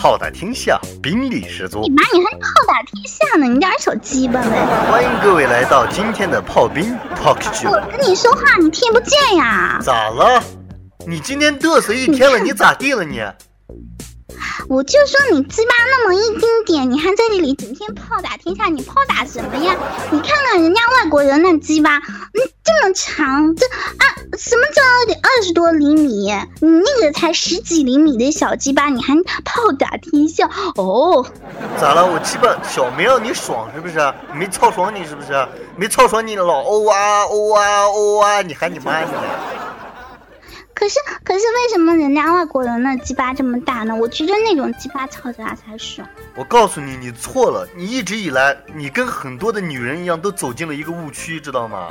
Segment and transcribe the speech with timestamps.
[0.00, 1.90] 炮打天下，兵力十足你。
[1.90, 3.46] 妈，你还炮打天下呢？
[3.46, 4.90] 你点小鸡巴呗！
[4.90, 7.70] 欢迎各位来到今天的炮兵 Talk 我 Show。
[7.70, 9.78] 我跟你说话，你听不见呀？
[9.82, 10.42] 咋了？
[11.06, 13.20] 你今天嘚瑟一天了，你咋地了你？
[14.70, 19.76] 我就说你鸡巴那么一丁点，你还在这里整天炮打天下，你炮打什么呀？
[20.10, 26.32] 你看看人家外国人那鸡巴，嗯，这么长，这啊什么叫得二十多厘米？
[26.60, 29.12] 你那个才十几厘米的小鸡巴，你还
[29.44, 30.48] 炮打天下？
[30.76, 31.22] 哦，
[31.78, 32.06] 咋了？
[32.06, 33.98] 我鸡巴小没让你爽是不是？
[34.32, 35.46] 没操爽你是不是？
[35.76, 38.40] 没操爽你老欧啊欧啊欧啊！
[38.40, 39.10] 你喊你妈你！
[40.72, 43.94] 可是可是为什么人家外国人那鸡巴这么大呢？
[43.94, 46.08] 我觉得那种鸡巴操着他才爽。
[46.34, 47.68] 我告诉你，你错了。
[47.76, 51.88] 你一直以来，你跟很多的女人一样，都走进了一个误区，知道吗？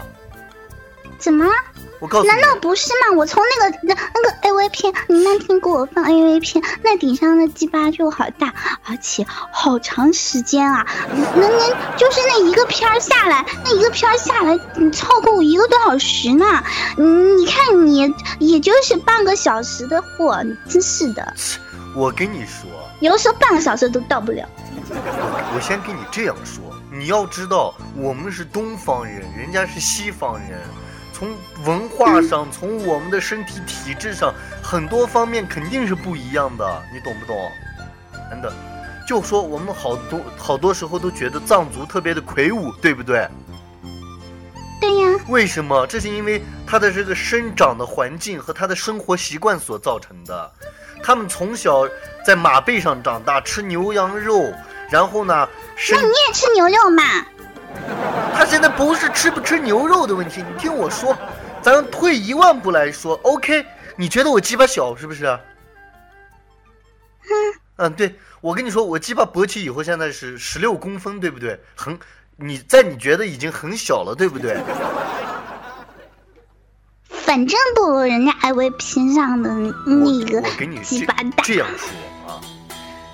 [1.19, 1.51] 怎么了？
[1.99, 3.17] 我告诉你难，道不是吗？
[3.17, 8.53] 我从那个那那个 A V 片，你那天给我放 A V 片，那顶上的鸡巴就好大，
[8.85, 10.87] 而且好长时间啊！
[11.35, 16.63] 那那就是那一个片儿下来，那一个片儿下来，你超过我一个多小时呢。
[16.97, 21.33] 嗯你看你也就是半个小时的货，真是的，
[21.95, 22.69] 我跟你说，
[23.01, 24.47] 有的时候半个小时都到不了。
[25.53, 30.61] 我先跟你这样说，你要知道，我们是东方人，人家是西方人，
[31.19, 37.51] 从文化上， 从我们的身体体质上，很多方面肯定是不一样的，你懂不懂？
[38.31, 38.51] 真的，
[39.05, 43.27] 就说我们好多好多时候都觉得藏族特别的魁梧，对不对？
[44.79, 45.85] 对呀，为什么？
[45.87, 50.51] 这是因为他的这个生长的环境和他的生活习惯所造成的。
[51.03, 51.85] 他们从小
[52.25, 54.53] 在马背上长大，吃牛羊肉，
[54.89, 55.47] 然后呢，
[55.91, 57.03] 那你也吃牛肉嘛？
[58.33, 61.15] 他现在不是吃不吃牛肉的问题，你听我说，
[61.61, 63.65] 咱退一万步来说，OK？
[63.95, 65.25] 你觉得我鸡巴小是不是？
[67.77, 71.59] 嗯，对，我跟你说，我鸡巴勃起以后现在是十六公分，对不对？
[71.75, 71.97] 很，
[72.37, 74.57] 你在你觉得已经很小了，对不对？
[77.09, 80.41] 反正不如人家 A V 片上的那个
[80.81, 81.43] 鸡巴大。
[81.43, 81.89] 这样说
[82.27, 82.41] 啊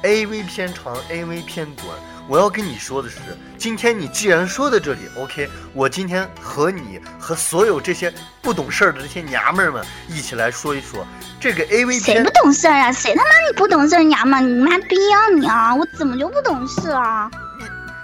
[0.04, 1.88] ，AV 偏长，AV 偏短。
[2.28, 3.18] 我要跟你说的是，
[3.56, 11.06] 今天你既然说到这里，OK，我今天和你和所有这些不懂事儿的这些娘们儿们一起来说一说
[11.40, 12.32] 这个 AV 片谁不。
[12.42, 12.92] 懂事儿啊？
[12.92, 14.42] 谁他妈你不懂事儿娘们儿？
[14.42, 15.76] 你妈逼啊你啊！
[15.76, 17.30] 我怎么就不懂事啊？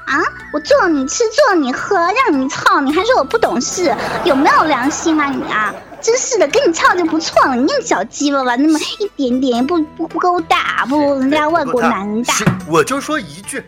[0.06, 0.22] 啊！
[0.54, 5.74] 我做你吃，做你喝，让你操，你还说我不懂事，有没有良心啊你啊？
[6.00, 12.36] 真是的，跟你操就不错了，你那小鸡巴吧，那么一点点，不不不够大，不如人家外国男人大。
[12.68, 13.64] 我就说一句，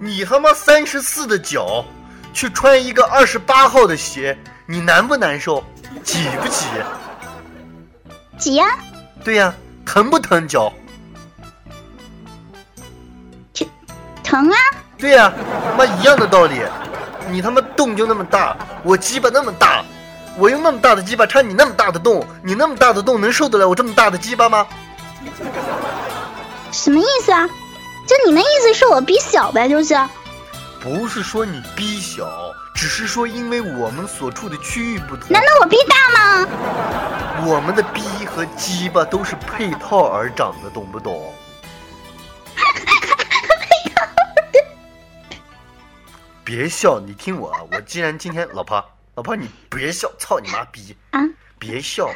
[0.00, 1.84] 你他妈三十四的脚，
[2.32, 5.64] 去穿一个二十八号的鞋，你难不难受？
[6.04, 6.66] 挤不挤？
[8.38, 8.78] 挤呀、
[9.24, 9.52] 对呀、
[9.84, 10.72] 疼不疼脚？
[14.22, 14.56] 疼啊！
[14.98, 15.32] 对呀、
[15.64, 16.60] 他妈一样的道理。
[17.30, 19.84] 你他妈洞就那么大，我鸡巴那么大，
[20.36, 24.66] 我用那么大的鸡巴插你那么大的洞，你那么大的洞能受得了我这么大的鸡巴吗？
[26.70, 27.48] 什么意思啊？
[28.08, 29.68] 就你那意思是我逼小呗？
[29.68, 29.94] 就是
[30.80, 32.26] 不是说你逼小，
[32.74, 36.46] 只是说因为我们所处的区域不同，难道我逼大吗？
[37.46, 41.34] 我们的逼和鸡巴都是配套而长的，懂不懂？
[46.42, 47.60] 别笑，你听我啊！
[47.70, 48.82] 我既然今天老婆，
[49.16, 50.96] 老婆你别笑，操你妈逼！
[51.10, 51.20] 啊
[51.58, 52.10] 别笑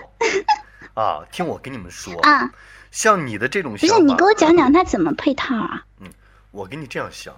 [0.95, 1.21] 啊！
[1.31, 2.51] 听我跟你们说，啊！
[2.91, 5.85] 像你的这种不想法，是你给我讲讲它怎么配套啊？
[6.01, 6.09] 嗯
[6.51, 7.35] 我给你这样想，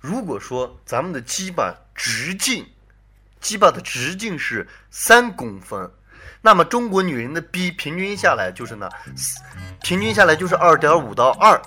[0.00, 2.66] 如果说咱们的鸡巴直径，
[3.40, 5.90] 鸡巴的直径是三公分，
[6.42, 8.86] 那么中国女人的逼平均下来就是呢，
[9.82, 11.58] 平均下来就是二点五到二。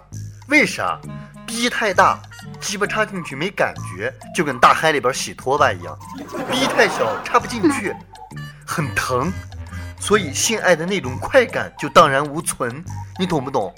[0.50, 1.00] 为啥？
[1.48, 2.22] 逼太大，
[2.60, 5.98] 鸡巴插进去没感觉，就跟大海里边洗拖把一样；
[6.52, 7.92] 逼太小，插不进去，
[8.66, 9.31] 很疼，
[10.00, 12.84] 所以性爱的那种快感就荡然无存。
[13.20, 13.74] 你懂不懂？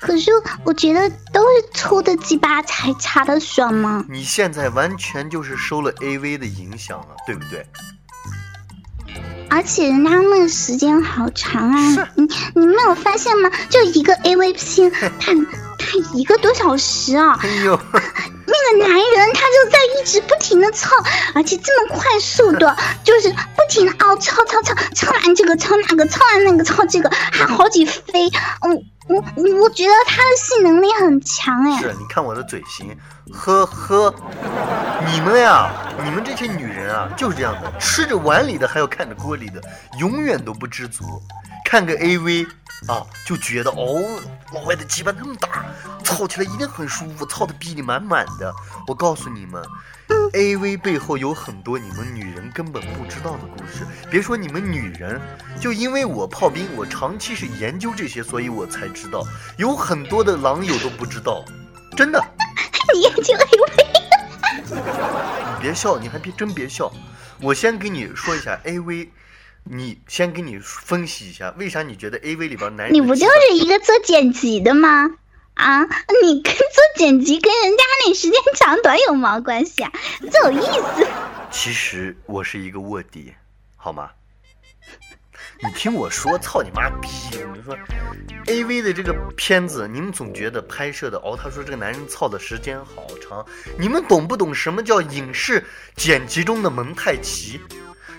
[0.00, 0.30] 可是
[0.64, 4.04] 我觉得都是抽的鸡巴才插的爽吗？
[4.08, 7.66] 你现在完全就是受了 AV 的影响了，对不对？
[9.48, 12.08] 而且人家那个时间好长啊！
[12.16, 12.24] 你
[12.54, 13.50] 你没有发现吗？
[13.70, 15.34] 就一个 AV 片， 它它
[15.78, 17.38] 看一个多小时啊！
[17.40, 17.80] 哎呦，
[18.72, 20.90] 个男人他就在一直不停的操，
[21.34, 28.30] 而且这么快速的，就是不停的哦操操操，操完这个操那个，操完那个操这个，还好几飞。
[28.62, 29.24] 我，我
[29.60, 31.78] 我觉得他的性能力很强哎。
[31.80, 32.96] 是，你看我的嘴型，
[33.32, 34.14] 呵呵。
[35.12, 35.70] 你们呀，
[36.02, 39.60] 你们这些女人啊，就是这样的，吃着碗里的还要看着锅里的，
[39.98, 41.04] 永远都不知足。
[41.74, 42.46] 看个 AV
[42.86, 44.20] 啊，就觉得哦，
[44.52, 45.66] 老外的鸡巴那么大，
[46.04, 48.54] 操起来一定很舒服，操的逼你满满的。
[48.86, 49.60] 我告诉你们
[50.34, 53.84] ，AV 背后有很多你们女人根本不知道的故事。
[54.08, 55.20] 别说你们女人，
[55.60, 59.26] 就因为我炮兵，我长期是研究这些，所以我才知道，
[59.56, 61.44] 有很多的狼友都不知道，
[61.96, 62.24] 真的。
[62.92, 63.84] 你研究 AV？
[64.70, 66.88] 你别笑，你还别真别笑。
[67.40, 69.08] 我先给你说一下 AV。
[69.64, 72.94] 你先给你分析一下，为啥你觉得 A V 里边男人？
[72.94, 75.10] 你不就是一个做剪辑的吗？
[75.54, 75.82] 啊，
[76.22, 76.64] 你跟做
[76.96, 79.92] 剪辑跟人家那时间长短有毛关系啊？
[80.30, 81.06] 这有意思。
[81.50, 83.32] 其实我是一个卧底，
[83.76, 84.10] 好吗？
[85.62, 87.08] 你听我说，操你妈逼！
[87.54, 87.74] 你说
[88.48, 93.46] A V 的这个片子，你们总觉得拍摄的哦，他说这个男人操的时间好长，
[93.78, 95.64] 你们懂不懂什么叫影视
[95.96, 97.60] 剪辑中的蒙太奇？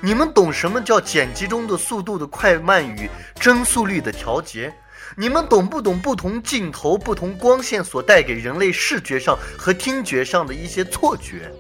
[0.02, 3.10] 你们懂什么叫剪辑中的速度的快慢与
[3.40, 4.74] 帧速率的调节？
[5.16, 11.52] 你们懂不懂不同镜头、不同光线所带给人类视觉上和听觉上的一些错觉？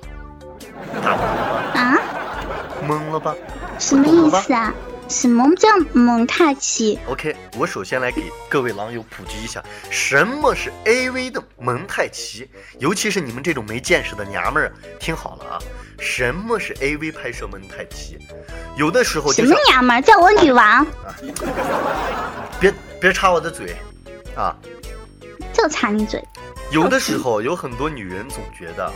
[1.73, 1.97] 啊？
[2.87, 3.35] 懵了吧？
[3.79, 4.73] 什么意思啊？
[5.07, 12.49] 什么叫蒙太奇？OK，我首先来给各位狼友普及一下，什么是 AV 的蒙太奇，
[12.79, 15.59] 尤其是你们这种没见识的娘们儿，听好了啊，
[15.99, 18.17] 什么是 AV 拍摄蒙太奇？
[18.75, 21.15] 有的时候什么娘们儿叫我女王啊？
[22.59, 23.75] 别别插我的嘴
[24.35, 24.55] 啊！
[25.53, 26.21] 就插你嘴。
[26.71, 28.93] 有的时候有很多女人总觉得啊。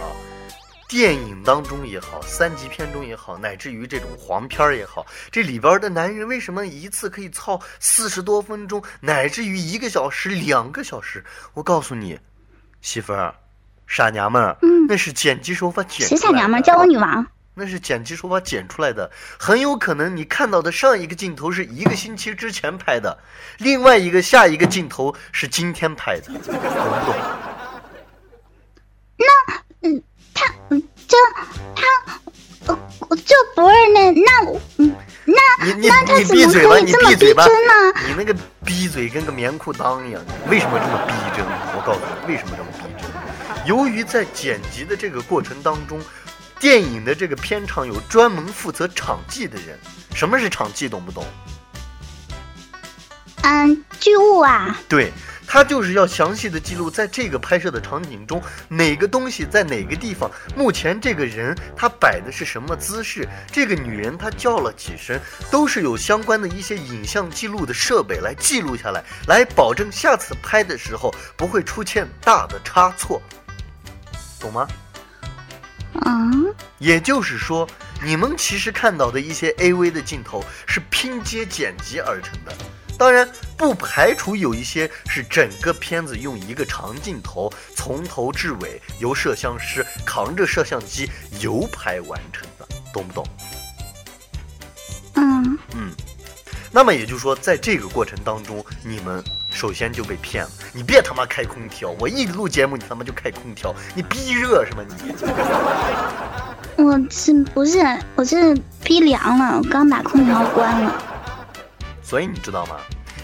[0.89, 11.23] 电影当中也好，三级片中也好，乃至于这种黄片也好，这里边的男人为什么一次可以操四十多分钟，乃至于一个小时、两个小时？
[11.53, 12.19] 我告诉你，
[12.81, 13.35] 媳妇儿，
[13.85, 16.07] 傻娘们儿，嗯，那是剪辑手法剪。
[16.07, 17.23] 谁傻娘们儿叫我女王？
[17.53, 23.15] 那是剪辑手法剪出来的，很有可能你看到的上一个镜头是一个星期之前拍的，
[23.59, 27.15] 另外一个下一个镜头是今天拍的，懂不懂？
[29.17, 29.68] 那，嗯。
[30.39, 30.53] 他
[31.07, 31.17] 这
[31.75, 32.77] 他，
[33.09, 34.95] 我这不是那那嗯
[35.25, 37.51] 那你你你闭嘴吧，你闭嘴吧，呢？
[38.07, 38.33] 你那个
[38.63, 41.45] 逼嘴跟个棉裤裆一样，为什么这么逼真？
[41.75, 43.67] 我告诉你，为什么这么逼真？
[43.67, 45.99] 由于在剪辑的这个过程当中，
[46.59, 49.77] 电影的这个片场有专门负责场记的人。
[50.15, 50.87] 什么是场记？
[50.87, 51.25] 懂不懂？
[53.41, 54.79] 嗯，剧务啊。
[54.87, 55.11] 对。
[55.51, 65.19] 他就是要详细的记录在这个拍摄的场景中，哪个东西在哪个地方，目前这个人他摆的是什么姿势，这个女人她叫了几声，
[65.49, 73.19] 都是有相关的一些影像记录的设备来记录下来，来保证下次拍的时候不会出现大的差错，
[74.39, 74.67] 懂吗？
[76.05, 77.67] 嗯，也就是说，
[78.03, 82.55] 你们其实看到的一些 AV 的镜头是拼接剪辑而成的。
[82.99, 93.25] 当然，不排除有一些是整个片子用一个长镜头从头至尾由摄像师扛着摄像机游拍完成的，懂不懂？
[95.15, 95.91] 嗯嗯。
[96.71, 100.51] 那么也就是说，在这个过程当中，你们首先就被骗了。
[100.73, 106.83] 你别他妈开空调，我一录节目你他妈就开空调，你逼热是吗你？
[106.83, 107.79] 我是不是
[108.15, 108.53] 我是
[108.83, 109.57] 逼凉了？
[109.57, 111.03] 我刚把空调关了。
[112.09, 112.79] 所以你知道吗？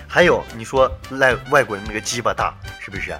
[0.07, 3.17] 还有你说赖外国人那个鸡巴大是不是？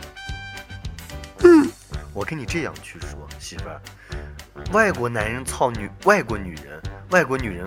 [1.39, 1.67] 嗯，
[2.13, 3.81] 我跟你这样去说，媳妇儿，
[4.74, 6.79] 外国男人操女，外国女人，
[7.10, 7.65] 外国女人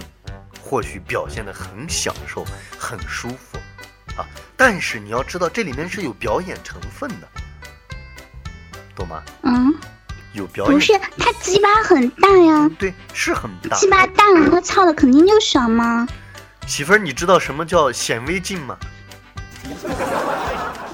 [0.63, 2.47] 或许表现的很享受，
[2.79, 3.59] 很舒服
[4.17, 4.25] 啊，
[4.57, 7.29] 但是你要知道这里面是有表演成分的，
[8.95, 9.21] 懂吗？
[9.43, 9.75] 嗯，
[10.35, 10.73] 有表演。
[10.73, 12.71] 不是他鸡巴很大呀？
[12.79, 13.77] 对，是很大。
[13.77, 16.07] 鸡巴大了，他操的肯定就爽吗？
[16.69, 18.79] 媳妇儿，你知道什么叫显微镜吗？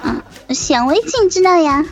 [0.05, 0.23] 嗯，
[0.55, 1.85] 显微镜知道呀。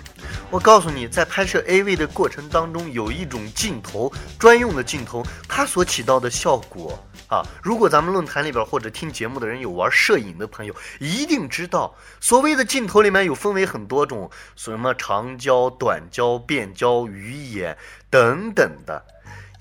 [0.50, 6.96] 我告诉你，在拍摄 AV 的过程当中，有一种镜头专用的镜头，它所起到的效果
[7.26, 17.76] 啊，如果咱们论坛里边或者听节目的人有玩摄影的朋友，一定知道，所谓的镜头里面有分为很多种，什么长焦、短焦、变焦、鱼眼
[18.08, 19.04] 等等的。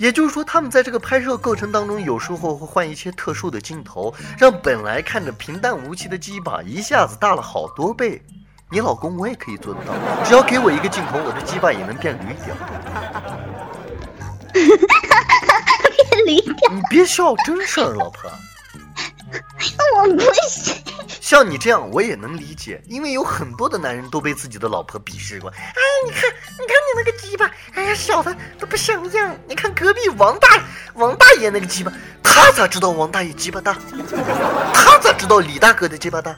[0.02, 8.20] 也就是说，他们在这个拍摄过程当中，有时候会换一些特殊的镜头，让本来看着平淡无奇的鸡巴一下子大了好多倍，
[8.72, 9.94] 你老公我也可以做得到，
[10.26, 12.56] 只要给我一个镜头，我的鸡巴也能变驴屌。
[14.52, 18.28] 变驴屌，你别笑，真事儿，老婆。
[19.98, 20.76] 我不行。
[21.20, 25.50] 像你这样我也能理解，因为有很多的男人都被自己的老婆鄙视过。
[25.52, 25.56] 哎，
[26.06, 29.38] 你看，你看你那个鸡巴，哎呀，小的都不像样。
[29.48, 30.48] 你看隔壁王大
[30.96, 33.78] 王大爷那个鸡巴，他咋知道王大爷鸡巴大？
[34.74, 36.36] 他咋知道李大哥的鸡巴大？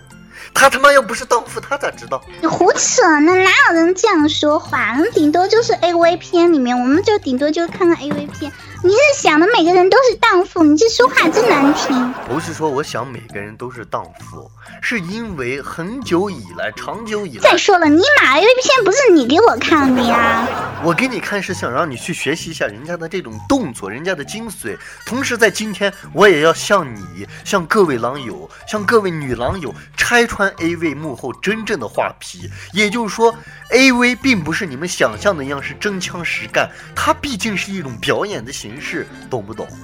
[0.53, 2.21] 他他妈又不是荡妇，他咋知道？
[2.41, 3.33] 你胡扯呢！
[3.35, 4.95] 哪有人这样说话？
[4.97, 8.51] 那顶多就是 A V 片里面，我们就顶多就看看 A V 片。
[8.83, 10.61] 你是想的每个人都是荡妇？
[10.61, 12.13] 你这说话真难听。
[12.27, 14.49] 不是说我想每个人都是荡妇，
[14.81, 17.41] 是因为很久以来，长久以来。
[17.41, 20.47] 再说了，尼玛 A V 片不是你给我看的呀？
[20.83, 24.77] 我给你看是想让你去学习一下人家的这种动作，人家的精髓。
[25.05, 32.49] 同时在今天，我也要向你、向各位狼友、向各位女狼友拆穿 A V 幕后真正的画皮。
[32.71, 33.35] 也就是说
[33.71, 39.67] ，A V 并不是你们想象的一样是真枪实干，它毕竟是一种表演的形式，懂不懂？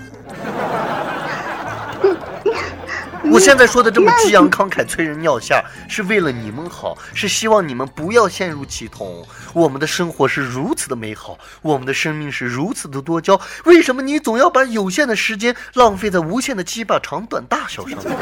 [3.32, 9.24] 我现在说的这么激昂慷慨、催人尿下，是为了你们好，是希望你们不要陷入其中。
[9.54, 18.18] 我们的生活是如此的美好，我们的生命是如此的多娇，为什么你总要把有限的时间浪费在无限的鸡巴长短大小上面？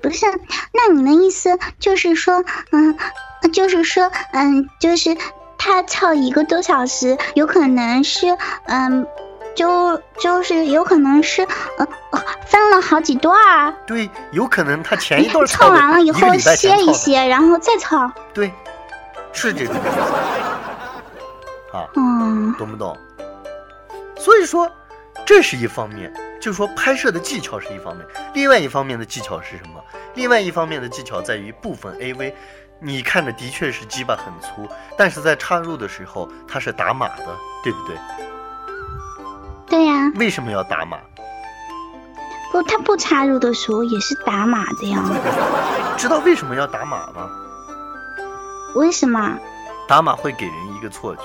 [0.00, 0.26] 不是，
[0.72, 2.96] 那你的意思就是说，嗯，
[3.52, 5.16] 就是说，嗯，就是
[5.58, 8.36] 他操一个多小时，有可能是，
[8.66, 9.06] 嗯。
[9.52, 11.42] 就就是有可能是
[11.76, 11.86] 呃
[12.46, 18.52] 分了好几段儿，对，有可能他前一段操完了以后歇一歇，然后再操，对，
[19.32, 19.74] 是这种
[21.74, 22.96] 啊， 嗯，懂不懂？
[24.16, 24.70] 所以说
[25.26, 29.84] 这是一方面，就是说拍摄的技巧是一方面，另外一方面的技巧是什么？
[30.14, 32.32] 另外一方面的技巧在于部分 AV，
[32.80, 34.66] 你看着的确是鸡巴很粗，
[34.96, 37.26] 但是在插入的时候它是打码的，
[37.62, 37.96] 对不对？
[39.68, 40.98] 对呀，为什么要打码？
[42.50, 45.00] 不，他不插入的时候也是打码的呀。
[45.96, 47.30] 知道为什么要打码吗？
[48.74, 49.38] 为什么？
[49.86, 51.22] 打码会给人一个错觉。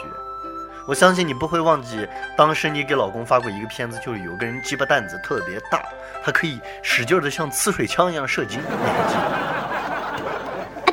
[0.87, 5.83] 我相信你不会忘记，当时你给老公发过一个片子，就是有个人鸡巴蛋子特别大，
[6.23, 8.59] 他可以使劲的像呲水枪一样射精。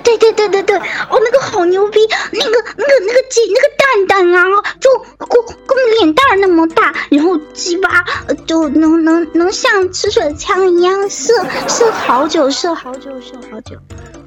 [0.03, 1.99] 对对对对对，哦，那个好牛逼，
[2.33, 4.45] 那个那个那个鸡那个蛋蛋啊，
[4.81, 5.29] 就跟
[5.67, 8.05] 跟脸蛋那么大，然后鸡巴
[8.47, 11.33] 就能能能像吃水枪一样射
[11.69, 13.79] 射好久，射好久，射好久。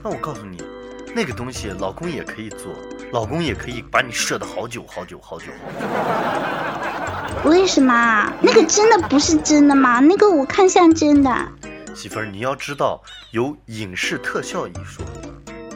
[0.02, 0.58] 那我告诉你，
[1.14, 2.72] 那个东西老公也可以做，
[3.16, 5.46] 老公也可以把你射的好久好久好久。
[7.46, 8.30] 为什么？
[8.42, 10.02] 那个真的不是真的吗？
[10.02, 11.34] 那个我看像真的。
[11.96, 15.06] 媳妇儿，你要知道有影视特效一说。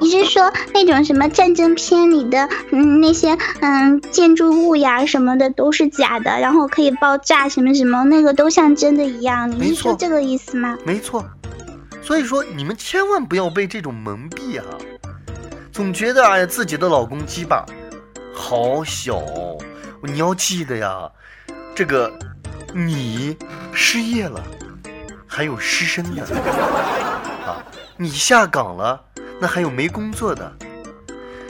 [0.01, 9.49] 你是说那种什么战争片里的，嗯，那些嗯建筑物呀什么的都是假的，然后可以爆炸什么什么，那个都像真的一样？
[9.49, 10.77] 你是说这个意思吗？
[10.85, 11.23] 没错。
[12.01, 14.65] 所以说你们千万不要被这种蒙蔽啊！
[15.71, 17.65] 总觉得哎呀自己的老公鸡巴
[18.33, 19.21] 好小，
[20.03, 21.09] 你要记得呀，
[21.75, 22.11] 这个
[22.73, 23.37] 你
[23.73, 24.41] 失业了，
[25.27, 26.23] 还有失身的
[27.45, 27.63] 啊，
[27.97, 29.05] 你下岗了。
[29.41, 30.51] 那还有没工作的，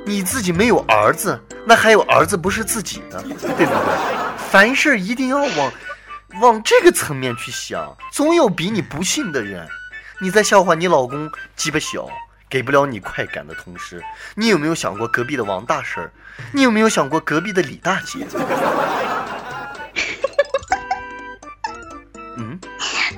[0.05, 3.67] 你自己没有儿子，那还有儿子不是自己的，对不对？
[4.37, 5.73] 凡事一定要往
[6.41, 9.67] 往这个层面去想，总有比你不幸的人。
[10.21, 12.07] 你在笑话你老公鸡巴小，
[12.49, 14.03] 给不了你快感的同时，
[14.35, 16.09] 你有没有想过隔壁的王大婶？
[16.51, 18.25] 你有没有想过隔壁的李大姐？
[22.37, 22.59] 嗯，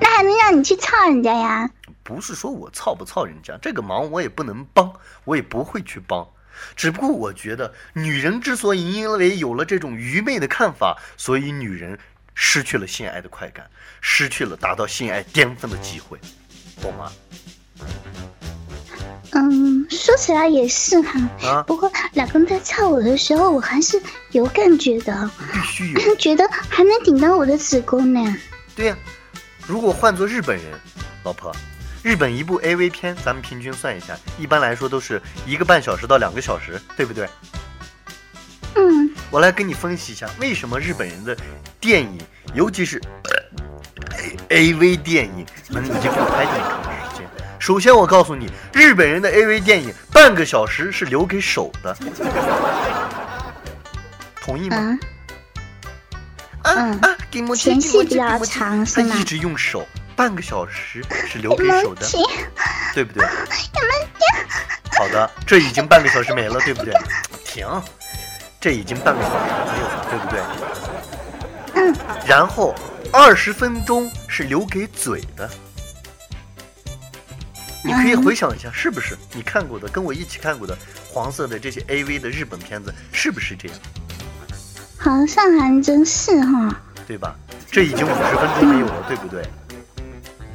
[0.00, 1.70] 那还能让你去操人家呀？
[2.02, 4.92] 不是说我操不操人家，这个忙我也不能帮，
[5.24, 6.28] 我也不会去帮。
[6.76, 11.98] 只不过我觉得，女人之所以因为有了这种愚昧的看法，所以女人
[12.34, 13.70] 失去了性爱的快感，
[14.00, 16.18] 失去了达到性爱巅峰的机会，
[16.82, 17.10] 懂吗？
[19.34, 21.20] 嗯，说起来也是哈。
[21.42, 21.62] 啊。
[21.66, 25.30] 不过老公在操我的时候，我还是有感觉的。
[25.52, 26.16] 必须有。
[26.16, 28.36] 觉得还能顶到我的子宫呢。
[28.76, 28.96] 对呀，
[29.66, 30.66] 如果换做日本人，
[31.24, 31.54] 老婆。
[32.02, 37.28] 日本一部 AV 片，咱们平均算一下，一般来说都是一个半小时到两个小时，对不对？
[38.74, 39.08] 嗯。
[39.30, 41.36] 我来跟你分析一下，为什么日本人的
[41.80, 42.18] 电影，
[42.54, 43.00] 尤其是
[44.48, 47.30] AV 电影，能一部拍这么长时间？
[47.62, 51.96] 首先，我告诉你，日本人的 AV 电影半个小时是留给手的，
[54.40, 54.98] 同意吗？
[56.64, 57.16] 嗯啊，
[57.54, 59.14] 前戏比较长，是吗？
[59.16, 59.86] 一直用手。
[60.16, 62.04] 半个小时是留给手的，
[62.94, 63.24] 对不对？
[64.98, 66.92] 好的，这已经半个小时没了，对不对？
[67.44, 67.64] 停，
[68.60, 69.36] 这已经半个小时
[69.72, 70.40] 没有了，对不对？
[71.74, 71.94] 嗯，
[72.26, 72.74] 然后
[73.12, 75.48] 二十分钟是留给嘴的。
[77.84, 80.76] 你可以回想一下，是不是你看过的，跟我一起看过的
[81.10, 83.78] 黄色的这些 A V 的日本片子，是不是这样？
[84.98, 86.80] 好像还真是哈。
[87.06, 87.34] 对吧？
[87.70, 89.44] 这已经五十分钟没有了，对不对？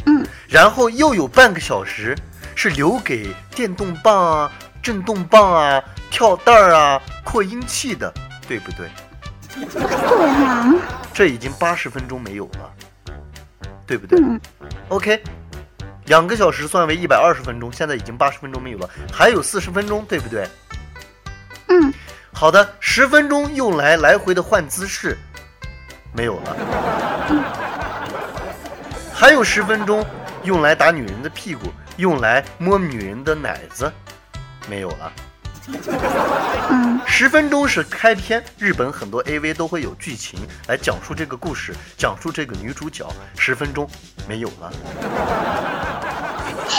[0.06, 2.16] 嗯，然后又有半个小时
[2.56, 8.12] 是留给电动棒啊、震动棒啊、跳蛋儿啊、扩音器的，
[8.48, 8.90] 对不对？
[9.54, 10.74] 对哈。
[11.14, 12.74] 这已经八十分钟没有了，
[13.86, 14.40] 对不对、嗯
[14.88, 15.22] o k
[16.08, 20.48] 两个小时算为一百二十分钟，现在已经八十分钟没有了，还有四十分钟，对不对？
[21.68, 21.94] 嗯
[22.34, 25.18] 好的，十分钟用来来回的换姿势，
[26.14, 26.56] 没有了。
[29.14, 30.06] 还有十分钟
[30.44, 33.92] 用来打女人的屁股，用来摸女人的奶子，
[34.70, 35.12] 没有了。
[35.68, 43.08] 嗯十分钟是开篇，日本很多 AV 都会有剧情来讲述这个故事，讲述这个女主角。
[43.38, 43.90] 十分钟
[44.28, 44.72] 没有了。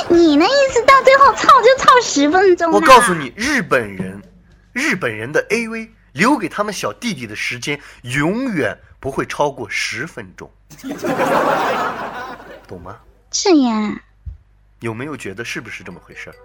[0.09, 4.23] 你那意思到最后操就操十分钟我告诉，你，日本人，
[4.73, 10.51] 日本人的 AV 留给他们小弟弟的时间永远不会超过十分钟，
[12.69, 12.97] 懂吗？
[13.33, 14.01] 是呀，
[14.81, 16.37] 有没有觉得是不是这么回事儿？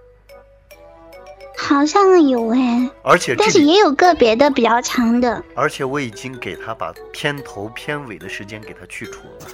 [1.63, 5.41] 好像有哎，而且，但是也有个别的比较长的。
[5.55, 9.48] 而且我已经给他把片头片尾的时间给他去除了，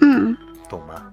[0.00, 0.36] 嗯，
[0.68, 1.06] 懂吗？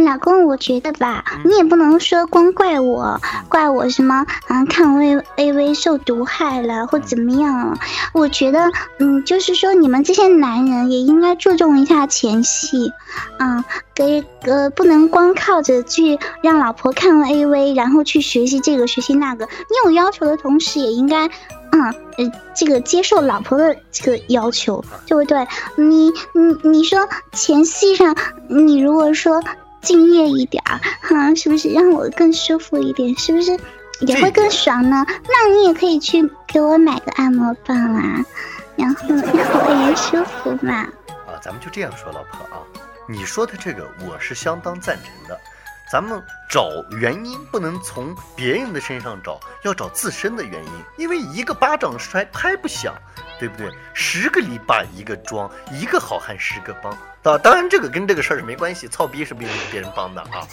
[0.00, 4.64] 老公，我觉得吧，嗯你也不能说光怪我，怪我什么啊？
[4.64, 7.78] 看 A A V 受毒害了或怎么样了？
[8.14, 12.90] 我觉得，嗯，就是说你们这些男人也应该注重一下前戏，
[13.38, 19.44] 啊，给呃不能光靠着去让老婆看了 A V，然后去学习这个学习那个。
[19.44, 21.28] 你有要求的同时，也应该。
[21.74, 21.82] 嗯，
[22.18, 25.48] 呃，这个接受老婆的这个要求，对不对？
[25.76, 28.14] 你你你说前戏上，
[28.46, 29.42] 你如果说
[29.82, 33.14] 敬业一点儿，哈，是不是让我更舒服一点？
[33.18, 33.58] 是不是
[34.00, 35.04] 也会更爽呢？
[35.24, 38.24] 那你也可以去给我买个按摩棒啊，
[38.76, 40.74] 然后让我也舒服嘛。
[41.26, 42.62] 啊，咱们就这样说，老婆啊，
[43.08, 45.38] 你说的这个我是相当赞成的。
[45.90, 50.72] 咱们找原因不能从别人的身上找，要找自身的原因。
[50.96, 52.94] 因为一个巴掌摔拍不响，
[53.38, 53.70] 对不对？
[53.92, 56.96] 十个篱笆一个桩，一个好汉十个帮。
[57.22, 60.44] 啊，当然这个跟这个事儿是没关系，操逼是别人别人帮的啊。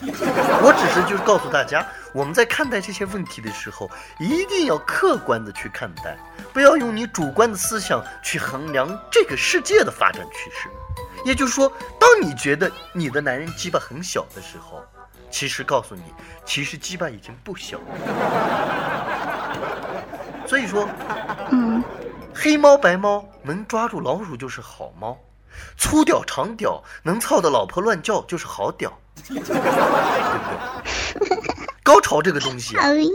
[0.62, 6.16] 我只是就是告诉大家，我们在看待这些问题的时候，一定要客观的去看待，
[6.54, 10.70] 不要用你主观的思想去衡量这个世界的发展趋势。
[11.26, 14.84] 也就是说，当你觉得你的男人鸡巴很小的时候，
[15.32, 16.04] 其实告诉你，
[16.46, 17.86] 其实鸡巴已经不小了。
[20.46, 20.88] 所以说，
[21.52, 21.84] 嗯，
[22.34, 25.18] 黑猫白猫能抓住老鼠就是好猫，
[25.78, 29.60] 粗屌长屌能操的老婆乱叫就是好屌，对不对？
[31.84, 33.12] 高潮这个东西啊，讨厌。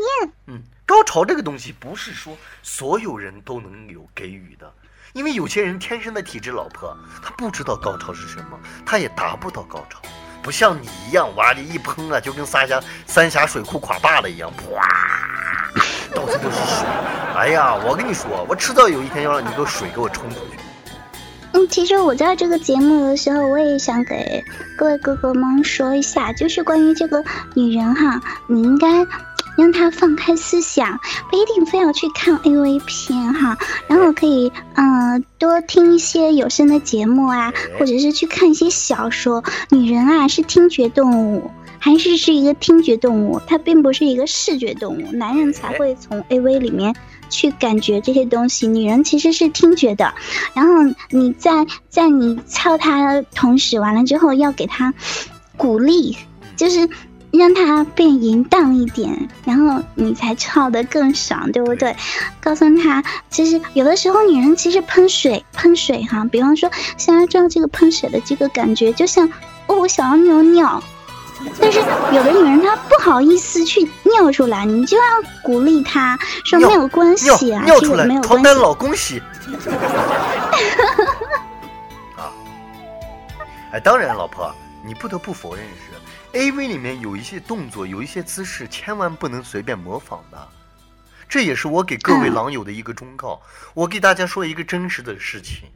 [0.46, 4.72] 嗯，高潮这个东西不是说所有人都能有给予的，
[5.12, 10.00] 因为有些人天生的体质，老婆他不知道高潮是什么，他也达不到高潮，
[10.42, 14.82] 不像你一样，哇，的一喷啊，就跟三峡三峡水库垮坝了一样，哗，
[16.12, 16.84] 到处都是水。
[17.36, 20.58] 哎呀，我跟你说，我迟早有一天要让你给我水给我冲出去。
[21.54, 24.44] 嗯，其实我在这个节目的时候，我也想给
[24.76, 27.22] 各位哥哥们说一下，就是关于这个
[27.54, 29.06] 女人哈，你应该
[29.56, 30.98] 让她放开思想，
[31.30, 39.44] 不一定非要去看 AV 片哈，然后可以嗯、多听一些有声的节目啊，或者是去看一些小说。
[39.70, 41.50] 女人啊是听觉动物。
[41.78, 45.12] 还是是一个听觉动物，它并不是一个视觉动物。
[45.12, 46.94] 男人才会从 AV 里面
[47.34, 50.14] 去感觉这些东西，女人其实是听觉的。
[50.54, 50.72] 然后
[51.10, 54.94] 你在在你操他的同时，完了之后要给他
[55.56, 56.16] 鼓励，
[56.56, 56.88] 就是
[57.32, 61.96] 让他变淫荡一点，然后你才操得更爽，对不对？
[62.40, 69.28] 告诉他，其实有的时候女人其实喷水喷水哈，比方说想要知道这个喷水的这个感觉，就像
[69.66, 70.82] 哦，我想要尿尿。
[71.60, 71.80] 但是
[72.12, 75.02] 有的女人她不好意思去尿出来，你就要
[75.42, 78.62] 鼓励她说没有关系啊，尿出来没，有床单关系。
[78.62, 79.22] 老公洗。
[82.16, 82.30] 啊，
[83.72, 90.38] 哎，当然，老婆，你不得不否认是，AV 里面有一些动作，有一些姿势，千万不能随便模仿的。
[91.28, 93.40] 这也是我给各位嗯狼友的一个忠告。
[93.72, 95.68] 我给大家说一个真实的事情：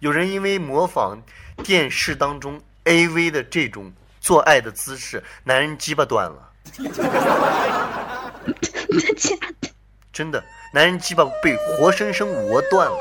[0.00, 1.18] 有人因为模仿
[1.62, 6.48] 电视当中 AV 的这种做爱的姿势，男人鸡巴断了。
[6.72, 6.92] 真的
[9.16, 9.68] 假的？
[10.12, 12.96] 真的，男人鸡巴被活生生磨断了。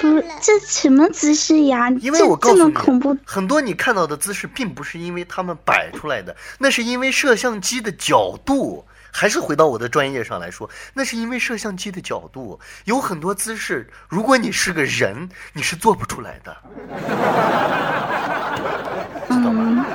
[0.00, 1.90] 不，这什么姿势呀？
[2.00, 8.86] 因为我告这诉你么恐怖，很多你看到的姿势，并不是因为他们摆出来的，那是因为摄像机的角度。
[9.12, 16.54] 还是回到我的专业上来说，那是因为摄像机的角度，有很多姿势，如果你是个人，你是做不出来的。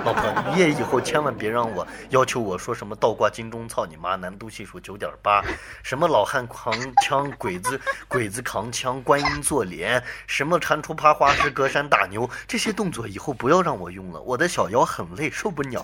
[0.04, 0.54] 老婆？
[0.54, 5.44] 你也以后千万别让我要求我说什么倒挂金钟操你妈，难度系数九点八，
[5.84, 15.84] 什么老汉扛枪，鬼子 鬼子扛枪，观音坐莲， 什么蟾蜍爬花石，隔山打牛，这些动作以后不要让我用了，我的小腰很累，受不了，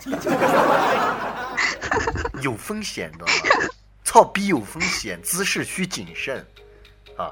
[2.42, 3.26] 有风险的，
[4.04, 6.46] 操逼有风险，姿势需谨慎，
[7.18, 7.32] 啊。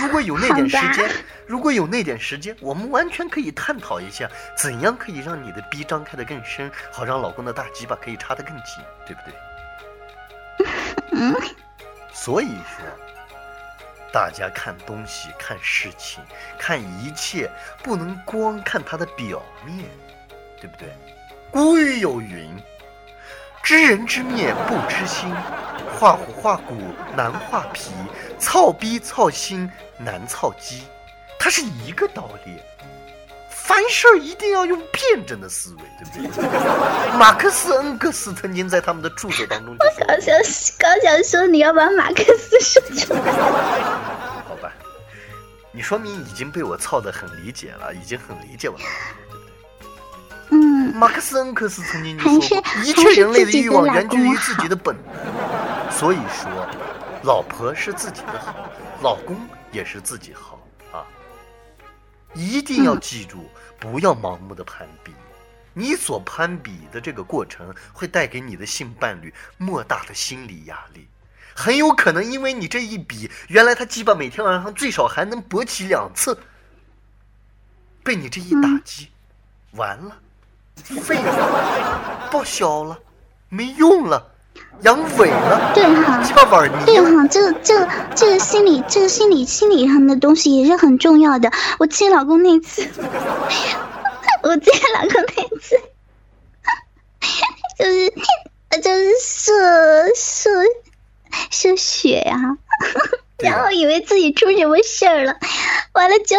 [0.00, 1.10] 如果有那点时间，
[1.46, 9.34] 如果有那点时间，我们完全可以探讨一下，怎样可以让你的逼张开的更深，好让老公的大鸡巴可以插得更紧，对不对？
[12.12, 12.84] 所以说，
[14.12, 16.22] 大家看东西、看事情、
[16.58, 17.50] 看一切，
[17.82, 19.84] 不能光看它的表面，
[20.60, 20.88] 对不对？
[21.50, 22.54] 古语有云
[23.70, 25.32] ：“知人知面不知心，
[25.96, 26.76] 画虎画骨
[27.16, 27.92] 难画皮，
[28.36, 30.82] 操逼操心难操鸡。”
[31.38, 32.58] 它是一个道理。
[33.48, 36.48] 凡事儿一定要用辩证的思维，对不对？
[37.16, 40.34] 马克思、恩格斯曾经在他们的著作当中就说刚想
[40.76, 43.20] 刚想说你要把马克思说出来，
[44.48, 44.72] 好吧，
[45.70, 48.84] 你说明已经被我操得很理解了，已经很理解我了，
[50.94, 56.50] 马克思恩格斯曾经就说过，一切人类的欲望源自于自己的本能， 所以说，
[57.22, 58.70] 老婆是自己的好，
[59.02, 59.36] 老公
[59.72, 60.60] 也是自己好
[60.92, 61.06] 啊。
[62.34, 63.48] 一定要记住，
[63.78, 65.12] 不要盲目的攀比，
[65.74, 71.06] 你所攀比的这个过程会带给你的性伴侣莫大的心理压力。
[71.52, 76.38] 很有可能因为你这一比，原来他鸡巴每天晚上最少还能勃起两次，
[78.02, 79.08] 被你这一打击，
[79.72, 80.16] 完了，
[80.84, 82.98] 废了，报销了，
[83.48, 84.26] 没用了，
[84.82, 86.18] 阳痿了，对哈。
[86.86, 91.50] 对哈，这个这个这个心理这个心理心理上的东西也是很重要的。
[91.78, 92.88] 我接老公那次，
[94.42, 95.80] 我接老公那次，
[97.78, 98.10] 就是
[98.80, 100.50] 就是射射
[101.50, 102.58] 射血呀、啊
[103.38, 105.34] 然后以为自己出什么事儿了，
[105.94, 106.36] 完了就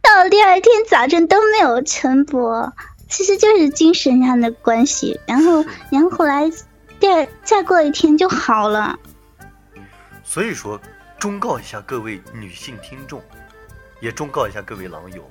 [0.00, 2.70] 到第二天早晨都没有晨勃，
[3.08, 5.18] 其实就是精神上的关系。
[5.26, 6.50] 然后然后后来
[6.98, 8.98] 第二再过一天就好了。
[10.22, 10.80] 所以说，
[11.18, 13.22] 忠告一下各位女性听众，
[14.00, 15.30] 也忠告一下各位狼友，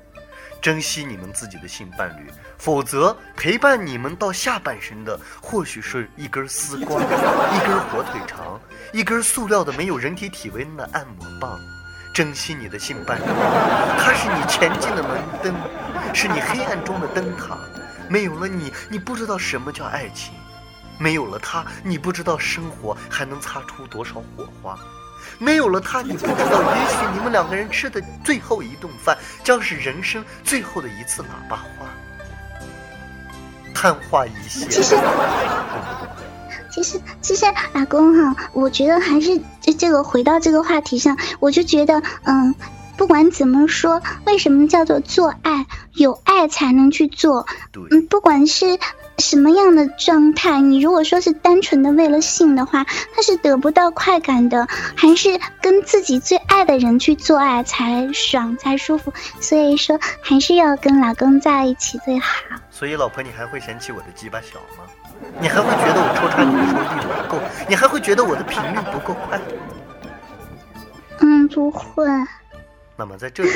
[0.61, 8.59] 珍惜你们自己的性伴侣，否则陪伴你们到下半生的，或许是一根丝瓜， 一根火腿肠，
[8.93, 11.59] 一根塑料的没有人体体温的按摩棒。
[12.13, 13.23] 珍惜你的性伴侣，
[13.97, 15.51] 他是你前进的门灯，
[16.13, 17.57] 是你黑暗中的灯塔。
[18.09, 20.33] 没有了你，你不知道什么叫爱情。
[20.99, 24.75] 没有了他，你不知道生活还能擦出多少火花；
[25.39, 31.87] 没有了他，你不知道，也许你们两个人吃的最后一顿饭，将是人生最后的一次喇叭花。
[33.73, 34.95] 昙花一现，其实
[36.71, 42.53] 其实，其实，老公哈，我觉得还是这这个回到这个话题上，我就觉得，嗯，
[42.97, 45.65] 不管怎么说，为什么叫做做爱？
[45.93, 47.45] 有爱才能去做。
[47.91, 48.79] 嗯，不管是
[49.19, 52.83] 什么样的状态，你如果说是单纯的为了性的话，
[53.15, 59.13] 他是得不到快感的，还是跟自己最爱的人去做爱才爽才舒服。
[59.39, 62.27] 所以说，还是要跟老公在一起最好。
[62.71, 64.85] 所以老婆，你还会嫌弃我的鸡巴小吗？
[65.39, 67.43] 你还会觉得我抽插你的时候力度不够？
[67.69, 69.39] 你还会觉得我的频率不够快？
[71.19, 72.03] 嗯，不会。
[73.03, 73.51] 那么在这里，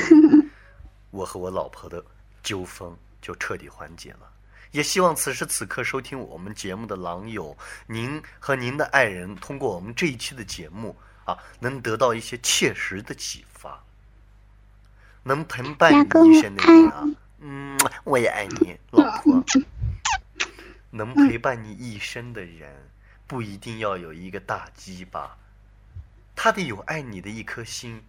[1.09, 2.03] 我和我老婆的
[2.43, 4.29] 纠纷就彻底缓解了。
[4.71, 13.81] 也希望此时此刻收听我们节目的狼友，您和您的爱人通过我们这一期的节目啊，能得到一些切实的启发，
[15.23, 17.03] 能陪伴你一生的人啊，
[17.39, 19.41] 嗯，我也爱你，老婆。
[20.91, 22.89] 能陪伴你一生的人，
[23.25, 25.37] 不一定要有一个大鸡巴，
[26.35, 28.03] 他得有爱你的一颗心。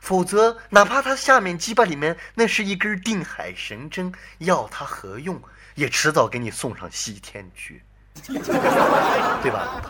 [0.00, 5.40] 否则，哪怕他下面鸡巴里面那是一根定海神针，要它何用？
[5.74, 7.82] 也迟早给你送上西天去，
[8.26, 9.82] 对吧？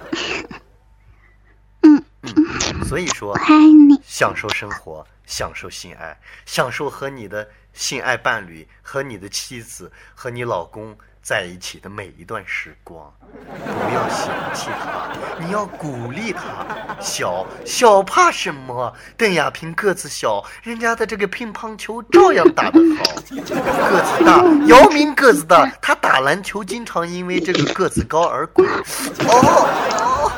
[1.82, 3.56] 嗯，嗯，所以说我，爱
[3.88, 4.00] 你。
[4.04, 13.10] 享受生活，享受性爱，享受和你的性爱伴侣、和你的妻子、和你老公在一起的每一段时光。
[13.54, 16.66] 不要嫌弃他，你要鼓励他。
[17.00, 18.92] 小小怕什么？
[19.16, 23.04] 邓亚萍个子小，人家的这个乒乓球照样打得好。
[23.14, 28.68] 个子大，姚明个子大，他打篮球经常因为这个个子高而滚。
[28.68, 28.80] 哦
[29.28, 30.32] 哦，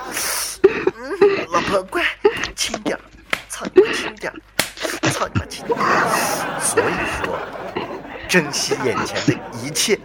[0.63, 2.03] 嗯，老婆乖，
[2.55, 2.99] 轻点，
[3.49, 4.33] 操你妈轻点，
[5.11, 5.79] 操你妈轻点。
[6.61, 6.93] 所以
[7.25, 7.39] 说，
[8.29, 9.99] 珍惜眼前的一切。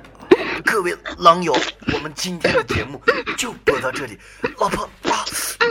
[0.72, 1.52] 各位狼友，
[1.94, 3.02] 我们今天的节目
[3.36, 4.16] 就播到这里。
[4.60, 5.26] 老婆啊，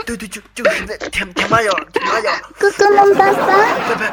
[0.05, 2.33] 对对，就就是那天天麻药，天麻药。
[2.59, 3.39] 哥哥们，拜拜。
[3.89, 4.13] 拜拜。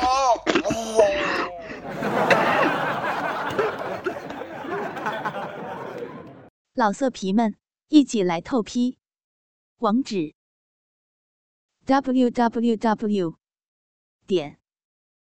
[0.00, 1.04] 哦哦。
[6.72, 7.54] 老色皮们，
[7.88, 8.96] 一起来透批！
[9.80, 10.32] 网址
[11.84, 13.36] ：w w w.
[14.26, 14.58] 点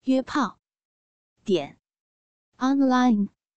[0.06, 0.58] 约炮
[1.46, 1.78] 点
[2.58, 3.37] online。